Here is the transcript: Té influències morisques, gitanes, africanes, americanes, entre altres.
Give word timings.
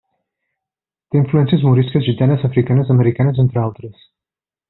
Té 1.09 1.19
influències 1.19 1.65
morisques, 1.67 2.05
gitanes, 2.09 2.47
africanes, 2.51 2.91
americanes, 2.97 3.43
entre 3.45 3.63
altres. 3.67 4.03